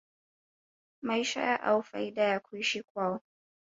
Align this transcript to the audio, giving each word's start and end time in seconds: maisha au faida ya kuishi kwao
maisha 1.01 1.61
au 1.63 1.83
faida 1.83 2.21
ya 2.23 2.39
kuishi 2.39 2.83
kwao 2.83 3.19